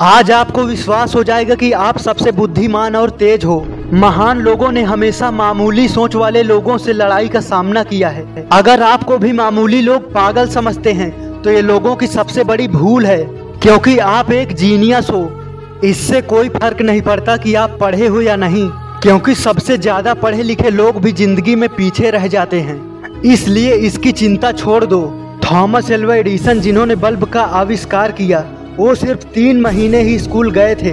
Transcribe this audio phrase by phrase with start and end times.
[0.00, 3.58] आज आपको विश्वास हो जाएगा कि आप सबसे बुद्धिमान और तेज हो।
[3.92, 8.82] महान लोगों ने हमेशा मामूली सोच वाले लोगों से लड़ाई का सामना किया है। अगर
[8.82, 13.24] आपको भी मामूली लोग पागल समझते हैं तो ये लोगों की सबसे बड़ी भूल है,
[13.62, 18.36] क्योंकि आप एक जीनियस हो। इससे कोई फ़र्क नहीं पड़ता कि आप पढ़े हो या
[18.36, 18.68] नहीं,
[19.02, 24.12] क्योंकि सबसे ज़्यादा पढ़े लिखे लोग भी ज़िंदगी में पीछे रह जाते हैं। इसलिए इसकी
[24.14, 25.02] चिंता छोड़ दो।
[25.44, 28.44] थॉमस एल्वा एडिसन जिन्होंने बल्ब का आविष्कार किया
[28.78, 30.92] वो सिर्फ़ तीन महीने ही स्कूल गए थे।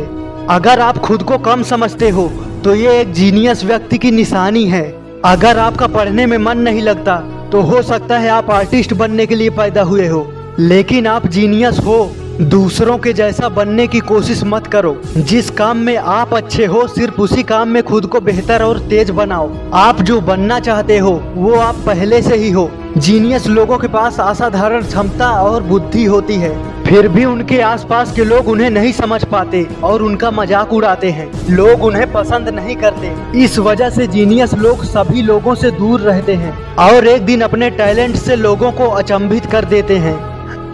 [0.50, 2.28] अगर आप खुद को कम समझते हो
[2.64, 4.84] तो ये एक जीनियस व्यक्ति की निशानी है।
[5.26, 7.16] अगर आपका पढ़ने में मन नहीं लगता
[7.52, 10.26] तो हो सकता है आप आर्टिस्ट बनने के लिए पैदा हुए हो।
[10.60, 15.96] लेकिन आप जीनियस हो, दूसरों के जैसा बनने की कोशिश मत करो। जिस काम में
[15.96, 20.20] आप अच्छे हो, सिर्फ़ उसी काम में खुद को बेहतर और तेज बनाओ। आप जो
[20.22, 25.30] बनना चाहते हो, वो आप पहले से ही हो। जीनियस लोगों के पास असाधारण क्षमता
[25.42, 26.50] और बुद्धि होती है।
[26.86, 31.30] फिर भी उनके आसपास के लोग उन्हें नहीं समझ पाते और उनका मज़ाक उड़ाते हैं।
[31.50, 36.34] लोग उन्हें पसंद नहीं करते। इस वजह से जीनियस लोग सभी लोगों से दूर रहते
[36.34, 40.16] हैं और एक दिन अपने टैलेंट से लोगों को अचंभित कर देते हैं।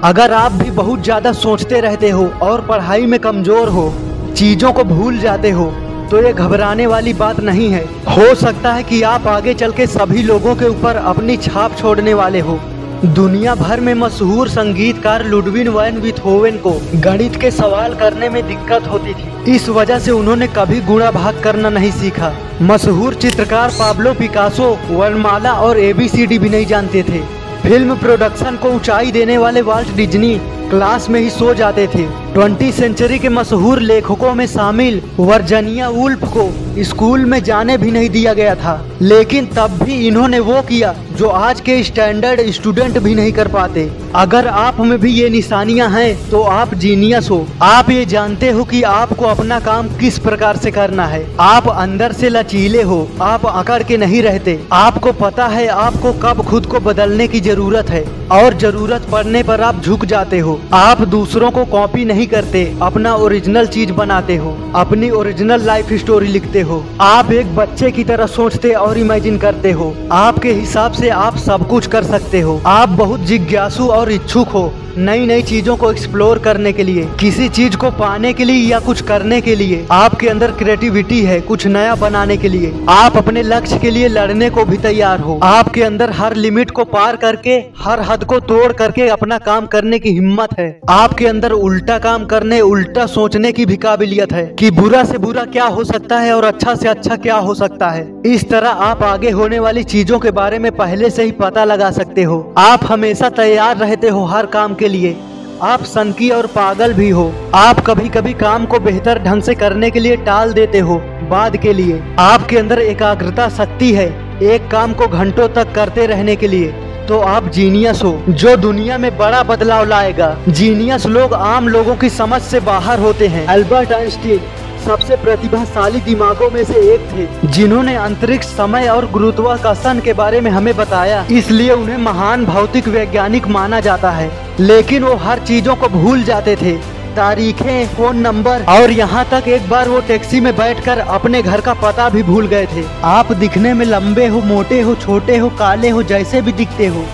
[0.04, 3.94] अगर आप भी बहुत ज़्यादा सोचते रहते हो और पढ़ाई में कमज़ोर हो,
[4.36, 5.72] चीज़ों को भूल जाते हो
[6.12, 9.88] तो ये घबराने वाली बात नहीं है। हो सकता है कि आप आगे चल के
[9.88, 12.60] सभी लोगों के ऊपर अपनी छाप छोड़ने वाले हो।
[13.06, 18.88] दुनिया भर में मशहूर संगीतकार लुडविन वैन विथोवेन को गणित के सवाल करने में दिक्कत
[18.88, 24.14] होती थी। इस वजह से उन्होंने कभी गुणा भाग करना नहीं सीखा। मशहूर चित्रकार पाब्लो
[24.14, 27.22] पिकासो वर्णमाला और एबीसीडी भी नहीं जानते थे।
[27.62, 30.36] फ़िल्म प्रोडक्शन को ऊंचाई देने वाले वाल्ट डिज्नी
[30.70, 36.24] क्लास में ही सो जाते थे। ट्वेंटी सेंचुरी के मशहूर लेखकों में शामिल वर्जनिया उल्फ
[36.28, 40.94] को स्कूल में जाने भी नहीं दिया गया था। लेकिन तब भी इन्होंने वो किया
[41.18, 45.90] जो आज के स्टैंडर्ड स्टूडेंट भी नहीं कर पाते। अगर आप में भी ये निशानियाँ
[45.90, 50.58] हैं तो आप जीनियस हो। आप ये जानते हो कि आपको अपना काम किस प्रकार
[50.58, 55.48] से करना है। आप अंदर से लचीले हो, आप अकड़ के नहीं रहते। आपको पता
[55.48, 60.06] है आपको कब खुद को बदलने की ज़रूरत है। और ज़रूरत पड़ने पर आप झुक
[60.06, 65.66] जाते हो। आप दूसरों को कॉपी नहीं करते, अपना ओरिजिनल चीज़ बनाते हो, अपनी ओरिजिनल
[65.66, 70.52] लाइफ स्टोरी लिखते हो। आप एक बच्चे की तरह सोचते और इमेजिन करते हो। आपके
[70.52, 75.26] हिसाब से आप सब कुछ कर सकते हो। आप बहुत जिज्ञासु और इच्छुक हो नई
[75.26, 79.02] नई चीज़ों को एक्सप्लोर करने के लिए, किसी चीज़ को पाने के लिए या कुछ
[79.02, 83.78] करने के लिए। आपके अंदर क्रिएटिविटी है कुछ नया बनाने के लिए। आप अपने लक्ष्य
[83.78, 88.02] के लिए लड़ने को भी तैयार हो। आपके अंदर हर लिमिट को पार करके हर
[88.02, 92.60] हद को तोड़ करके अपना काम करने की हिम्मत है। आपके अंदर उल्टा काम करने,
[92.62, 96.46] उल्टा सोचने की भी काबिलियत है कि बुरा से बुरा क्या हो सकता है और
[96.46, 100.32] अच्छा से अच्छा क्या हो सकता है। इस तरह आप आगे होने वाली चीज़ों के
[100.32, 104.46] बारे में पहले से ही पता लगा सकते हो। आप हमेशा तैयार रहते हो हर
[104.48, 105.16] काम के लिए।
[105.64, 109.90] आप सनकी और पागल भी हो। आप कभी कभी काम को बेहतर ढंग से करने
[109.92, 110.98] के लिए टाल देते हो,
[111.30, 114.08] बाद के लिए। आपके अंदर एकाग्रता शक्ति है,
[114.44, 116.74] एक काम को घंटों तक करते रहने के लिए।
[117.08, 122.10] तो आप जीनियस हो, जो दुनिया में बड़ा बदलाव लाएगा। जीनियस लोग आम लोगों की
[122.10, 124.40] समझ से बाहर होते हैं। अल्बर्ट आइंस्टीन
[124.86, 130.52] सबसे प्रतिभाशाली दिमागों में से एक थे, जिन्होंने अंतरिक्ष समय और गुरुत्वाकर्षण के बारे में
[130.52, 134.30] हमें बताया। इसलिए उन्हें महान भौतिक वैज्ञानिक माना जाता है,
[134.60, 136.78] लेकिन वो हर चीज़ों को भूल जाते थे।
[137.18, 141.74] तारीखें, फ़ोन नंबर। और यहाँ तक एक बार वो टैक्सी में बैठकर अपने घर का
[141.76, 145.90] पता भी भूल गए थे। आप दिखने में लंबे हो, मोटे हो, छोटे हो, काले
[145.90, 147.06] हो, जैसे भी दिखते हो।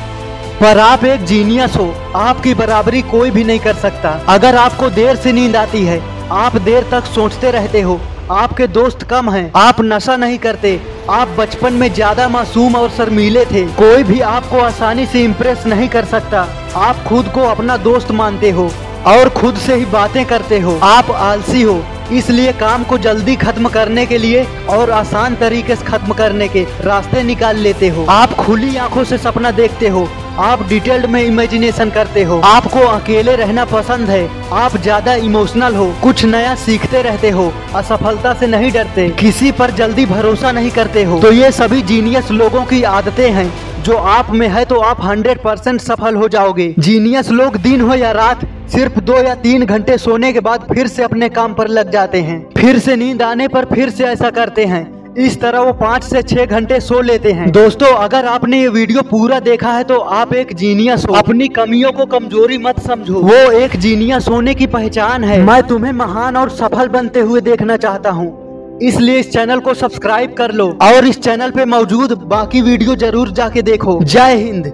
[0.62, 5.16] पर आप एक जीनियस हो, आपकी बराबरी कोई भी नहीं कर सकता। अगर आपको देर
[5.16, 6.02] से नींद आती है,
[6.34, 8.00] आप देर तक सोचते रहते हो,
[8.32, 13.46] आपके दोस्त कम हैं, आप नशा नहीं करते, आप बचपन में ज़्यादा मासूम और शर्मीले
[13.46, 16.48] थे, कोई भी आपको आसानी से इम्प्रेस नहीं कर सकता।
[16.78, 18.72] आप खुद को अपना दोस्त मानते हो
[19.08, 23.70] और खुद से ही बातें करते हो। आप आलसी हो। इसलिए काम को जल्दी खत्म
[23.70, 28.34] करने के लिए और आसान तरीके से खत्म करने के रास्ते निकाल लेते हो। आप
[28.36, 30.08] खुली आँखों से सपना देखते हो।
[30.40, 35.92] आप डिटेल्ड में इमेजिनेशन करते हो। आपको अकेले रहना पसंद है। आप ज़्यादा इमोशनल हो।
[36.04, 41.04] कुछ नया सीखते रहते हो। असफलता से नहीं डरते। किसी पर जल्दी भरोसा नहीं करते
[41.04, 43.52] हो। तो ये सभी जीनियस लोगों की आदतें हैं।
[43.84, 47.96] जो आप में है तो आप 100 परसेंट सफल हो जाओगे। जीनियस लोग दिन हो
[47.96, 51.68] या रात सिर्फ़ दो या तीन घंटे सोने के बाद फिर से अपने काम पर
[51.70, 54.82] लग जाते हैं। फिर से नींद आने पर फिर से ऐसा करते हैं।
[55.18, 59.02] इस तरह वो पाँच से छह घंटे सो लेते हैं। दोस्तों, अगर आपने ये वीडियो
[59.04, 63.52] पूरा देखा है तो आप एक जीनियस हो। अपनी कमियों को कमज़ोरी मत समझो। वो
[63.54, 68.12] एक जीनियस होने की पहचान है। मैं तुम्हें महान और सफल बनते हुए देखना चाहता
[68.12, 72.96] हूँ। इसलिए इस चैनल को सब्सक्राइब कर लो। और इस चैनल पे मौजूद बाकी वीडियो
[72.98, 74.74] ज़रूर जाके देखो। जय हिंद।